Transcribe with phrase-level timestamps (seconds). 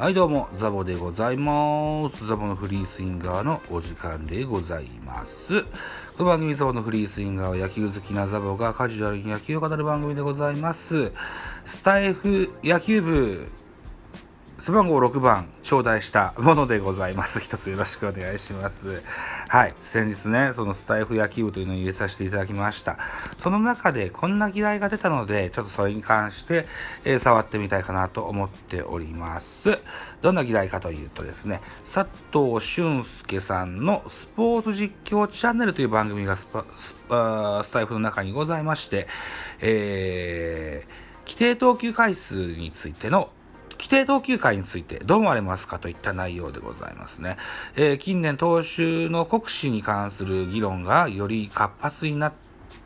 [0.00, 2.26] はいどうも、ザボでございます。
[2.26, 5.62] ザボのフリースインガーのお時間でございます。
[6.16, 11.12] この番組ザボのフリースインガーは野球好きなザボがカジュアルに野球を語る番組でございます。
[11.66, 13.52] スタイフ野球部
[14.60, 17.40] 背番号6番頂戴したものでございます。
[17.40, 19.02] 一つよろしくお願いします。
[19.48, 19.74] はい。
[19.80, 22.98] 先日ね、そのスタイフ野球部というのを入れさせていただきました。
[23.38, 26.66] その中でこんな議題が出たので、ちょっとそれに関して、
[27.04, 29.78] えー触ってみたいかなと思っております。
[30.20, 39.08] どんな議題かというとですね、佐藤俊介さんのスポーツ実況チャンネルという番組がスパスあースタイフの中にございまして、
[39.60, 43.30] えー規定投球回数についての
[43.80, 47.38] 規定投球回についてどう思われますかといった内容でございますね。
[47.76, 52.32] えー近年投手の国試に関する議論がより活発になっ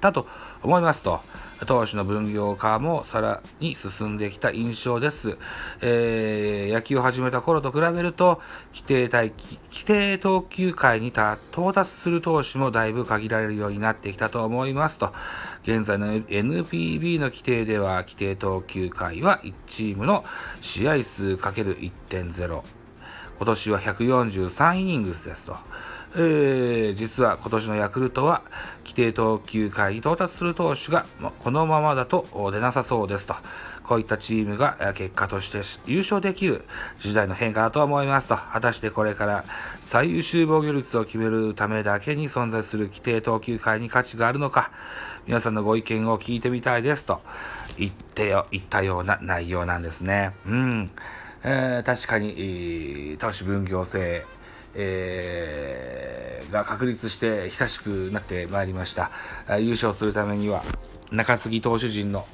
[0.04, 0.26] たと
[0.62, 1.20] 思いますと、
[1.66, 5.38] 投手の分業化もさらに進んできた印象です。
[5.80, 8.42] えー野球を始めた頃と比べると、
[8.74, 11.38] 規定待機規定投球回に到
[11.72, 15.12] 達する投手もだいぶ限られるようになってきたと思いますと、
[15.62, 20.24] 現在の NPB の規定では、規定投球回は1チームの
[20.60, 22.62] 試合数 ×1.0。
[23.36, 25.56] 今年は143イニングスですと。
[26.16, 28.42] えー実は今年のヤクルトは
[28.84, 31.06] 規定投球回に到達する投手が
[31.40, 33.34] このままだと出なさそうですと。
[33.82, 36.64] こういったチームが結果として優勝できる
[37.00, 38.36] 時代の変化だと思いますと。
[38.36, 39.44] 果たしてこれから
[39.82, 44.70] 最優秀防御率を決めるためだけに存在する規定投球回に価値があるのか、
[45.26, 47.20] 皆さんのご意見を聞いてみたいですと
[47.76, 50.34] 言ってよ、言ったような内容なんですね。
[50.46, 50.90] うん。
[51.42, 54.24] えー確かに、投手分業制、
[54.74, 59.10] えーが確立して久しくなってまいりました。
[59.58, 60.62] 優勝するためには、
[61.10, 62.26] 中継ぎ投手陣の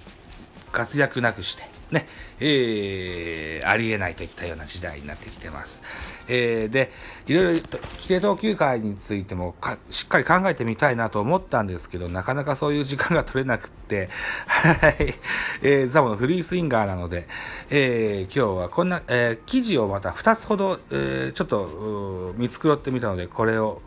[0.72, 2.06] 活躍なくして、ね、
[2.40, 5.82] えーありえないといったような時代になってきてます。
[6.28, 6.90] えーで、
[7.26, 9.54] いろいろと規定投球回についても
[9.90, 14.08] しっかり考えてみたいなと思ったんですけど、なかなかそういう時間が取れなくって、
[14.46, 15.14] はい、
[15.62, 17.28] えーザボのフリースインガーなので、
[17.70, 23.80] えー今日はこんな、えー記事をまた2つほど、えーちょっと見繕ってみたので、これを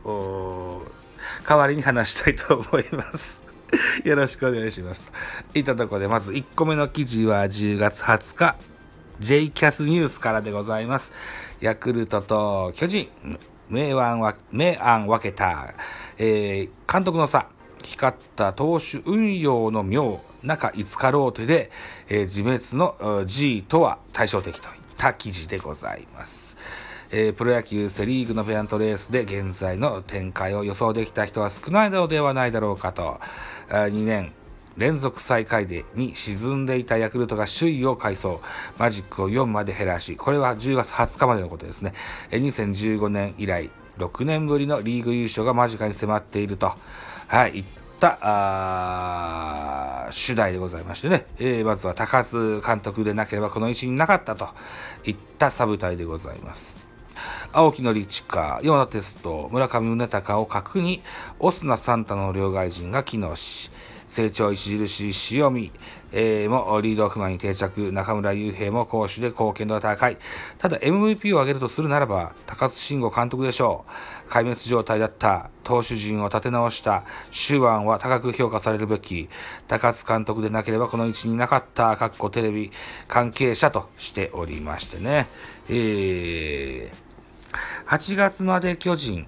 [1.47, 3.42] 代わりに話したいと思います。
[4.03, 5.11] よろしくお願いします。
[5.53, 8.55] いったところで、まず1個目の記事は10月20日、
[9.19, 11.11] J キャスニュースからでございます。
[11.61, 13.09] ヤクルトと巨人、
[13.69, 15.73] 明暗は、明暗分けた、
[16.17, 17.47] えー監督の差、
[17.81, 21.71] 光った投手運用の妙、中5日ローテで、
[22.09, 26.42] えー自滅の G とは対照的といった記事でございます。
[27.15, 33.19] えープロ野球セ・リーグのペナントレースで現在の展開を予想できた人は少ないのではないだろうかと、
[33.69, 34.33] あ2年
[34.77, 38.41] 連続最下位でに沈んでいたヤクルトが首位を改装、
[38.79, 41.93] マジックを4まで減らし、これは10月20日までのことですね。
[42.31, 43.69] え2015年以来、
[43.99, 46.73] 6年ぶりのリーグ優勝が間近に迫っていると、
[47.27, 47.63] はい、いっ
[47.99, 54.49] た、あ主題でございましてね、えーまずは高津監督でなければこの位置になかったと
[55.05, 56.82] いったサブ隊でございます。
[57.51, 61.03] 青木のリチカ、ヨナテスト、村上宗隆を核に、
[61.39, 63.69] オスナ・サンタの両外人が機能し、
[64.07, 65.71] 成長著しい塩見、
[66.11, 70.17] えーもリードオフマンに定着、中村悠平も攻守で貢献度が高い。
[70.59, 73.85] ただ MVP を挙げるとするならば、高津慎吾監督でしょ
[74.27, 74.29] う。
[74.29, 79.29] 壊滅状態だった投手陣を立て直した手腕は高く評価されるべき。
[79.67, 82.71] 高津監督でなければこの位置になかった、かっこテレビ
[83.07, 85.27] 関係者としておりましてね。
[85.69, 87.12] えー
[87.87, 89.27] 8月まで巨人、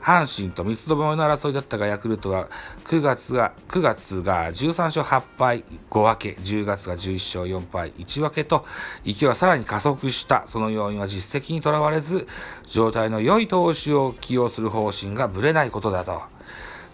[0.00, 2.48] 阪神と三つどもえの争いだったが、ヤクルトは
[2.84, 8.64] 9月が、9月が13勝8敗5分け、10月が11勝4敗1分けと、
[9.04, 10.44] 勢いはさらに加速した。
[10.46, 12.26] その要因は実績にとらわれず、
[12.66, 16.22] 状態の良い投手を起用する方針がぶれないことだと。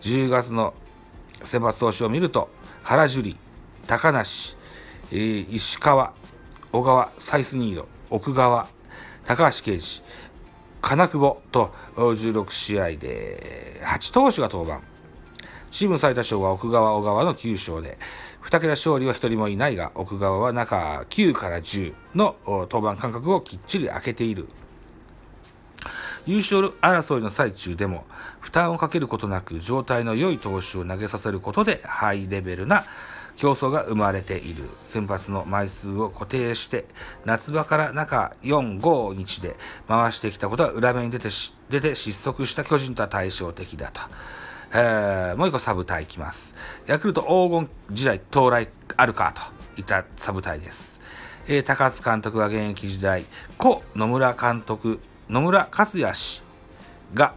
[0.00, 0.75] 10月の
[1.43, 2.49] 選抜投手を見ると、
[2.83, 3.36] 原樹里、
[3.86, 4.57] 高梨、
[5.13, 6.13] えー石川、
[6.72, 8.66] 小川、サイスニード、奥川、
[9.24, 10.03] 高橋奎二、
[10.84, 14.83] 金久保と16試合で8投手が登板。
[15.71, 17.97] チーム最多勝は奥川、小川の9勝で、
[18.42, 24.47] 2桁勝利は1人もいないが、奥川は中9から10の登板間隔をきっちり空けている。
[26.27, 28.04] 優勝争いの最中でも
[28.41, 32.84] 負担をかけることなく状態の良い投手を投げさせることでハイレベルな
[33.36, 36.84] 競争が生まれている先発の枚数を固定して
[37.25, 39.57] 夏場から中4、5日で
[39.89, 41.28] 回してきたことは裏目に出て
[41.71, 44.01] 出て失速した巨人とは対照的だと。
[44.72, 46.54] えーもう一個サブタイいきます。
[46.86, 49.33] ヤクルト黄金時代到来あるか
[49.77, 51.01] といったサブタイです。
[51.47, 53.25] えー、高津監督は現役時代、
[53.59, 54.98] 故野村監督、
[55.28, 56.42] 野村克也氏
[57.13, 57.34] が、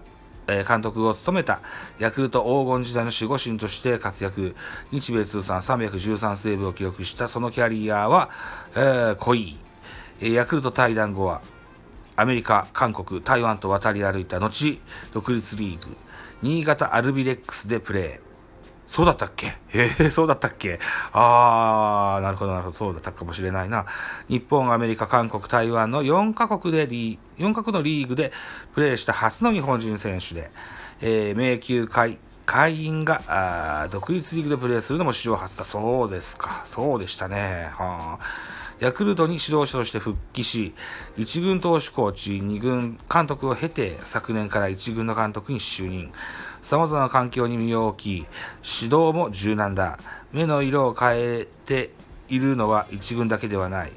[0.47, 1.59] え、監督を務めた
[1.99, 4.55] ヤクルト黄金時代の守護神として活躍、
[4.91, 8.29] 日米通算313セーブを記録したそのキャリアは、
[8.75, 9.57] えー、濃い。
[10.19, 11.41] ヤクルト対談後は、
[12.15, 14.81] アメリカ、韓国、台湾と渡り歩いた後、
[15.13, 15.95] 独立リーグ、
[16.41, 18.26] 新潟アルビレックスでプレー。
[18.87, 19.57] そうだったっけ？
[19.73, 20.79] え えー、そうだったっけ？
[21.11, 23.85] あー、なるほど、なるほど、そうだったかもしれないな。
[24.29, 28.31] 日本、アメリカ、韓国、台湾の4カ国でリ、4カ国のリーグで
[28.73, 30.51] プレーした初の日本人選手で、
[31.01, 35.65] えー、迷宮会、会員があ独立リーグでプレーするのも史上初だ。
[35.65, 36.61] そうですか。
[36.65, 37.69] そうでしたね。
[37.77, 40.73] はあヤクルトに指導者として復帰し、
[41.17, 46.11] 1軍投手コーチ、2軍監督を経て、昨年から1軍の監督に就任。
[46.61, 48.09] 様々な環境に身を置き、
[48.81, 49.97] 指導も柔軟だ。
[50.31, 51.91] 目の色を変えて
[52.29, 53.91] いるのは1軍だけではない。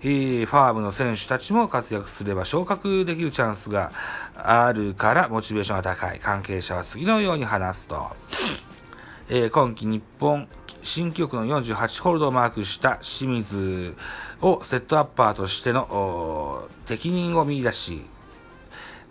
[0.00, 3.90] ファームの選手たちも活躍すれば昇格できるチャンスが
[4.36, 6.20] あるからモチベーションが高い。
[6.20, 8.08] 関係者は次のように話すと。
[9.30, 10.48] えー、今季日本
[10.82, 13.94] 新記録の48ホールドをマークした清水
[14.40, 18.02] をセットアッパーとしての適任を見出し、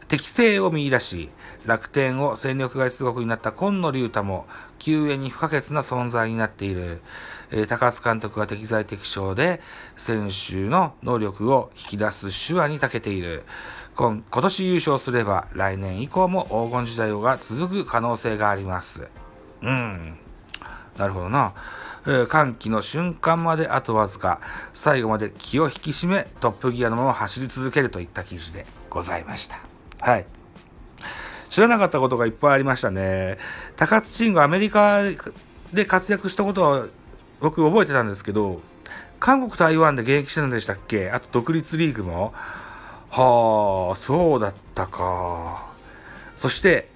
[0.07, 1.29] 適性を見出し、
[1.65, 4.47] 楽天を戦力外出国になった今野龍太も
[4.79, 7.01] 救援に不可欠な存在になっている。
[7.49, 9.61] えー、高津監督が適材適所で
[9.95, 13.43] 選手の能力を引き出す手話に長けている。
[13.95, 19.07] 今年優勝すれば来年以降も黄金時代が続く可能性があります。
[19.61, 20.17] うん。
[20.97, 21.53] なるほどな。
[22.29, 24.39] 歓喜の瞬間まであとわずか、
[24.73, 29.59] 最後まで気を引き締め、トップギアのまま走り続けるといった記事でございました。
[29.99, 30.25] はい。
[31.49, 33.37] 知らなかったことがいっぱいありましたね。
[33.75, 35.01] 高津慎吾アメリカ
[35.73, 36.87] で活躍したことは
[37.39, 38.61] 僕覚えてたんですけど、
[39.19, 41.09] 韓国、台湾で現役してるんでしたっけ？
[41.11, 42.33] あと独立リーグも
[43.09, 45.65] はあ、そうだったか。
[46.35, 46.89] そして、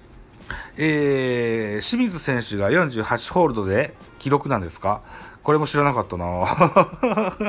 [0.76, 5.02] えー、清水選手が48ホールドで記録なんですか？
[5.42, 6.24] これも知らなかったな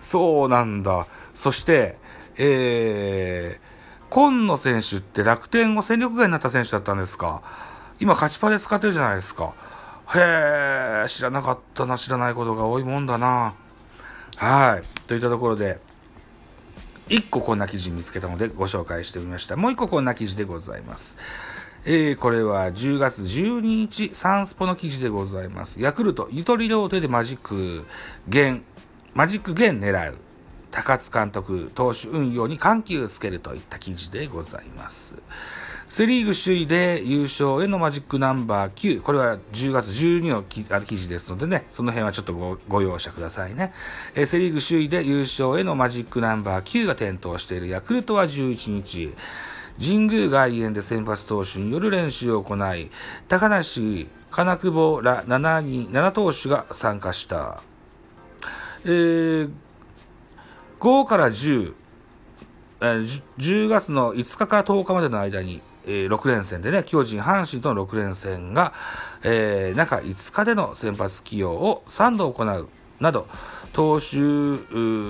[0.00, 1.06] そうなんだ。
[1.34, 1.96] そして、
[2.36, 7.42] えー、今野選手って楽天を戦力外になった選手だったんですか？
[8.00, 9.54] 今勝ちパで使ってるじゃないですか。
[10.14, 13.54] へえ、知らなかったな、知らないことが多いもんだな。
[14.36, 15.06] はい。
[15.06, 15.78] といったところで、
[17.12, 19.54] 1個こんな記事見つけたのでご紹介してみました。
[19.56, 21.18] もう1個こんな記事でございます。
[21.84, 25.82] えー、これは10月12日、サンスポの記事でございます。
[25.82, 27.84] ヤクルト、ゆとり両手でマジック
[28.28, 28.64] 弦、
[29.12, 30.16] マジック弦狙う。
[30.70, 35.14] 高津監督、投手運用に緩急つけるといった記事でございます。
[35.92, 39.02] セ・リーグ首位で優勝へのマジックナンバー9。
[39.02, 40.64] これは10月12の記
[40.96, 43.74] 事ですのでね、その辺はちょっとごご容赦くださいね。
[44.14, 49.12] え、セ・リーグ首位で優勝へのマジックナンバー9が点灯しているヤクルトは11日。
[49.78, 52.90] 神宮外苑で先発投手による練習を行い、
[53.28, 57.62] 高梨、金久保ら7人、7投手が参加した。
[58.86, 59.50] えー、
[60.80, 61.74] 5から10、
[62.80, 68.72] 10月の5日から10日までの間に、えー、6連戦でね、巨人、阪神との6連戦が、
[69.22, 72.68] えー、中5日での先発起用を3度行う
[73.00, 73.26] など、
[73.72, 74.16] 投手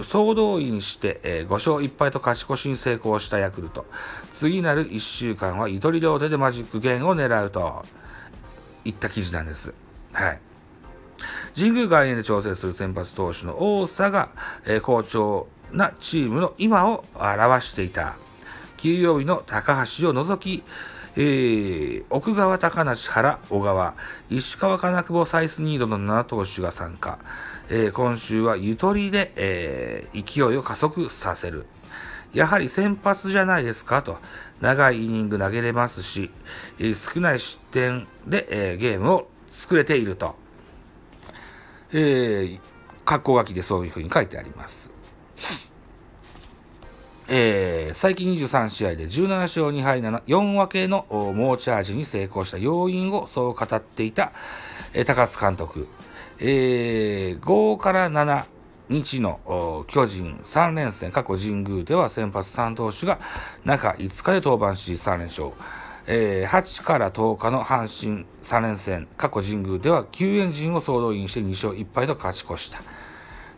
[0.05, 3.87] 総動員して、えー、5勝1敗と勝ち越しに成功したヤクルト。
[4.33, 7.85] 次なる1週間は、糸取り両手でマジックゲームを狙うと
[8.85, 9.75] いった記事なんです。
[10.13, 10.41] はい。
[11.57, 14.31] 神宮外苑で調整する先発投手の多さが、
[14.65, 18.15] えー、好調なチームの今を表していた。
[18.83, 20.65] 金曜日の高橋を除き、
[21.15, 23.95] えー、奥川高梨原小川、
[24.29, 27.21] 石川金久保サイスニードの7投手が参加。
[27.71, 31.67] えー、今週はゆとりで、えー、勢いを加速させる。
[32.35, 34.19] やはり先発じゃないですかと。
[34.61, 36.33] 長いイニング投げれますし、
[36.81, 40.35] えー、少ない失点で、えゲームを作れていると。
[41.93, 42.61] えー、
[43.05, 44.91] 格好書きでそういうふうに書いてあります。
[47.35, 54.33] えー、最近23試合で17勝2敗7、4分けの猛チャージに成功した要因をそう語っていた、
[54.93, 55.89] えー、高津監督。
[56.39, 58.45] えー、5から7
[58.91, 63.19] 日の巨人3連戦、過去神宮では先発3投手が
[63.65, 65.53] 中5日で登板し3連勝。
[66.07, 72.83] えー、8から10日の阪神3連戦、過去神宮では救援陣を総動員して2勝1敗と勝ち越した。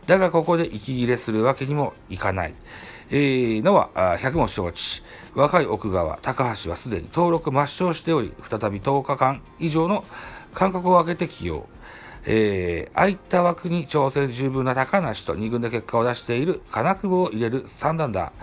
[0.07, 2.53] だがここで息切れするわけにもいかない。
[3.09, 5.03] えー、のは100も承知。
[5.35, 10.03] 若い奥川、高橋はすでに登録抹消しており、再び10日間以上の
[10.53, 11.67] 間隔を空けて起用。
[12.25, 18.33] えー、空いた枠に挑戦十分な高梨と2軍で結果を出している金久保を入れる3段だ。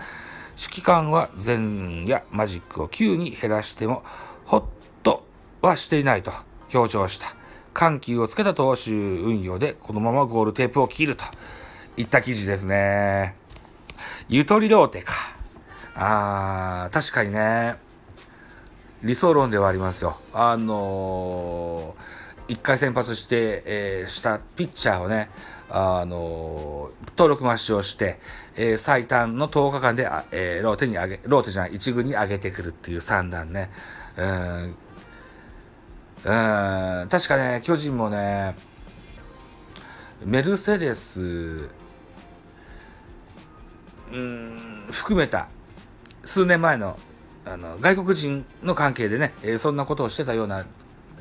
[0.57, 4.03] 指揮官は前やマジックを9に減らしても、
[4.45, 4.63] ほっ
[5.03, 5.25] と
[5.61, 6.31] はしていないと
[6.69, 7.35] 強調した。
[7.73, 11.25] 緩急をつけた投手運用でこのままゴールテープを切ると
[11.97, 13.42] いった記事ですね。
[14.29, 15.13] ゆとりローテか。
[15.95, 17.75] あー、確かにね、
[19.03, 20.17] 理想論ではありますよ。
[20.33, 25.29] あのー、1回先発して、えー、したピッチャーをね、
[25.69, 28.19] あのー、登録抹消して、
[28.55, 33.69] えー、最短の10日間で、えー、ローテに上げ、ローテじゃない、1軍に上げてくるっていう算段ね。
[34.15, 34.73] うん、うん、
[37.09, 38.55] 確かね、巨人もね、
[40.25, 41.69] メルセデス、
[44.13, 45.47] うん、含めた、
[46.23, 46.97] 数年前の
[47.45, 50.65] あの外国人の関係でね、えー、そんなことをしてたような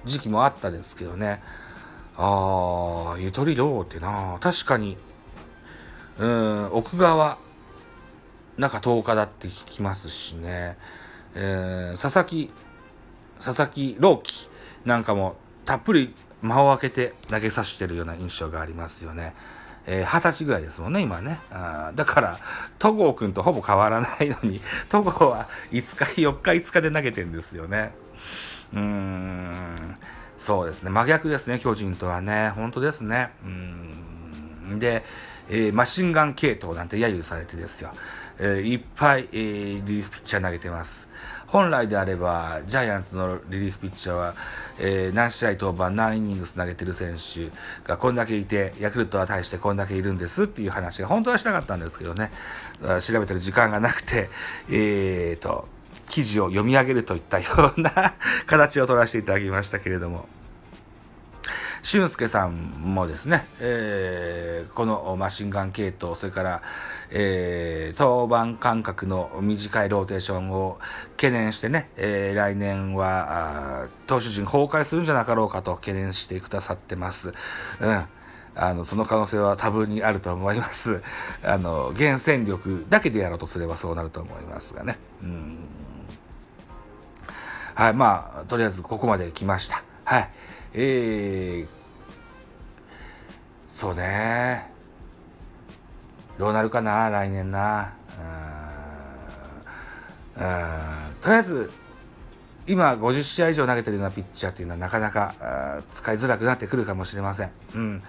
[0.04, 1.42] 時期もあったですけどね。
[2.16, 4.38] ああゆとりどうってな。
[4.40, 4.96] 確かに
[6.18, 7.38] うん奥側
[8.58, 10.76] 中10日だって聞きますしね、
[11.34, 12.50] えー、佐々木
[13.40, 14.49] 佐々木朗希
[14.84, 19.34] なんかもたっぷり間を空けて投げさせてるような印象がありますよね。
[19.87, 21.41] えー、20歳ぐらいですもんね、今ね。
[21.51, 22.39] あだから、
[22.79, 27.93] 戸郷君とほぼ変わらないのに、 戸郷は5日、4日、5日で投げてんですよね。
[28.73, 29.97] うーん、
[30.39, 30.91] そうですね。
[30.91, 32.51] 真逆ですね、巨人とはね。
[32.51, 33.31] 本当ですね。
[33.45, 34.79] うん。
[34.79, 35.05] で、
[35.49, 37.91] えー、マシンガン系統なんて揶揄されてですよ。
[38.39, 41.09] えー、いっぱい、えー、リーフピッチャー投げてます。
[41.52, 44.35] 本来であれば、ジャイアンツのリリーフピッチャーは、
[44.78, 47.50] えー、何試合登板、何イニングス投げてる選手
[47.87, 52.30] がこんだけいて、ヤクルトは対してこんだけいるんですっていう話が本当はしたかったんですけどね、
[53.02, 54.30] 調べてる時間がなくて、
[54.71, 55.68] えーと、
[56.09, 58.14] 記事を読み上げるといったような
[58.47, 60.26] 形を取らせていただきましたけれども。
[61.83, 62.55] 俊介さん
[62.95, 66.62] もですね、えー、このマシンガン系統、それから、
[67.11, 70.79] えー、登板間隔の短いローテーションを
[71.17, 77.35] 懸念してね、えー、来年は投手陣崩壊するんじゃなかろうかと懸念してくださってます。
[77.81, 78.05] うん
[78.55, 81.01] あの、その可能性は多分にあると思います。
[81.43, 84.99] あの、原戦力だけでやろうとすればそうなると思いますがね。
[85.23, 85.59] うん。
[87.75, 89.83] はい、まあ、とりあえずここまで来ました。
[90.05, 90.31] はい。
[90.75, 91.69] えー、
[93.69, 94.71] そうね。
[96.38, 97.93] どうなるかな、来年な。
[100.37, 100.43] うん。
[101.21, 101.71] とりあえず、
[102.67, 107.50] 今50試合以上投げてるようなピッチャーっていうのはなかなか使いづらくなってくるかもしれません。
[107.75, 108.02] うん。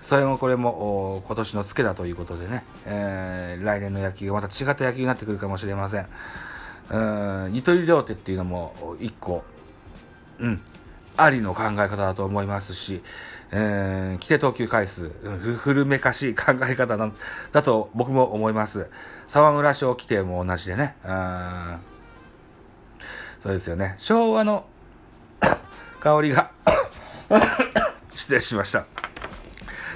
[0.00, 6.06] それもこれも今年のツケだということでね、えー、来年の野球がまた違った野球になってくるかもしれません。
[6.90, 9.44] うん、ゆとり両手っていうのも一個、
[10.38, 10.60] うん、
[11.18, 13.02] ありの考え方だと思いますし、
[13.50, 15.10] えー、規定投球回数、
[15.58, 17.10] 古めかしい考え方だ
[17.52, 18.88] だと僕も思います。
[19.26, 20.96] 沢村賞規定も同じでね。
[21.04, 21.78] うん
[23.42, 23.94] そうですよね。
[23.98, 24.66] 昭和の
[26.00, 26.50] 香りが
[28.14, 28.86] 失礼しました。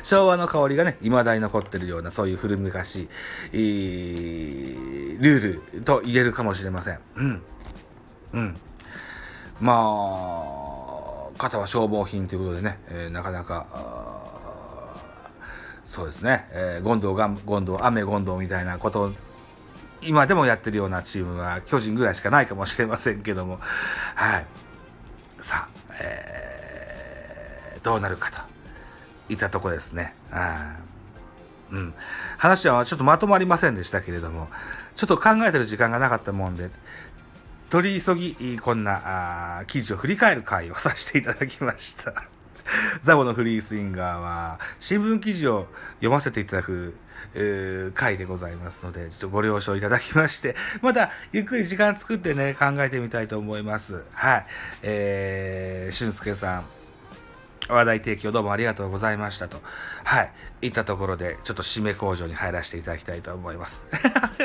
[0.05, 3.09] 昭和の香りがね、未だに残ってるような、そういう古めかし
[3.53, 3.59] い、
[5.19, 6.99] ルールと言えるかもしれません。
[7.17, 7.43] うん。
[8.33, 8.57] うん。
[9.61, 10.62] まあ、
[11.43, 13.67] 方は消耗品ということでね、えー、なかなか、
[15.85, 19.13] そうですね、えー、ゴンドウが、ゴンドウ、雨ゴンドウみたいなことを、
[20.01, 23.59] 今でもやってるようなチームは巨人ぐらいしかないかもしれませんけども、
[24.15, 24.47] はい。
[25.41, 28.39] さあ、えー、どうなるかと
[29.33, 30.15] いったとこですね。
[31.73, 31.95] うん。
[32.39, 34.49] 話はちょっとまとまりませんでしたけれども、
[34.95, 36.71] ちょっと考えてる時間がなかったもんで、
[37.73, 42.13] 取り急ぎ、こんな記事を振り返る回をさせていただきました。
[43.01, 46.95] ザボのフリースインガーは、新聞記事を読ませていただく、
[47.33, 54.05] えー、回でございますので、ちょっとご了承いただきまして、また、ゆっくり時間作ってね、考えてみたいと思います。
[54.13, 54.45] はい。
[54.83, 56.65] えー、俊介さん、
[57.69, 59.59] 話題提供どうもありがとうございましたと。
[60.05, 60.33] はい。
[60.63, 63.83] いったところで、ちょっと締め工場に入らせていただきたいと思います。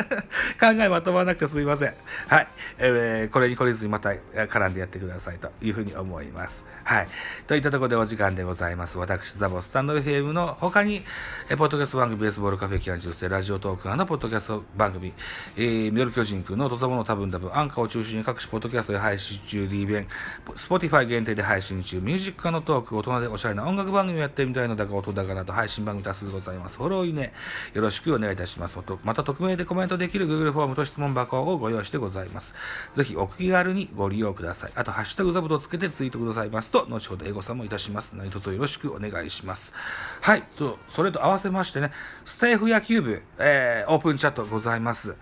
[0.60, 1.94] 考えまとまらなくてすいません。
[2.28, 2.48] はい。
[2.80, 6.66] えー、これに懲りずにまた絡んでやってくださいというふうに思います。
[6.84, 7.08] はい。
[7.46, 8.98] といったところでお時間でございます。
[8.98, 11.06] 私、ザボスタンド FM の他に、
[11.50, 15.14] えポッドキャスト番組ベースボールカフェ期間中世ラジオトークのポッドキャスト番組、
[15.56, 20.08] えー、ミドル巨人くんの土佐物多分多分、アンカーを中心に各種ポッドキャストで配信中、リーベン、
[20.56, 26.78] スポティファイ限定で配信中、ミュージック化のトーク、大人で、おしゃれな音楽番組をやってみたいのだが、音だがなど配信番組多数ございます。
[26.78, 27.34] フォローいいね、
[27.74, 28.78] よろしくお願いいたします。
[29.04, 32.54] また、匿名でコメントできる Google フォームと質問箱をご用意してございます。
[32.94, 34.72] ぜひ、お気軽にご利用ください。
[34.76, 38.14] あと、ハッシュタグザブとつけてツイートくださいますと、後ほど英語さんもいたします。
[38.16, 39.74] 何卒よろしくお願いします。
[40.22, 41.92] はい、と、それと合わせましてね、
[42.26, 45.16] スタイフ野球部、えー、オープンチャットございます。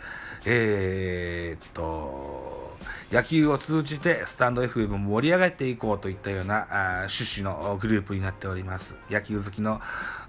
[0.46, 2.45] えー、っと、
[3.12, 6.68] 野球を通じてスタンド FM を盛り上がっていこうといったような
[7.10, 8.96] 趣旨のグループになっております。
[9.10, 9.80] 野球好きの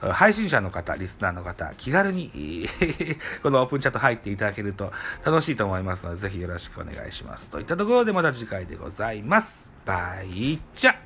[0.01, 2.69] 配信者の方、リスナーの方、気軽に
[3.43, 4.93] このオープンチャット入っていただけると
[5.25, 7.51] 楽しいと思いますので、ぜひよろしくお願いします。
[7.51, 9.71] といったところでまた次回でございます。
[9.85, 11.06] バイチャ